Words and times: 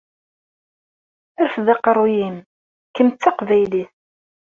Rfed 1.45 1.67
aqeṛṛu-yim 1.73 2.37
kemm 2.95 3.09
d 3.11 3.17
taqbaylit! 3.21 3.91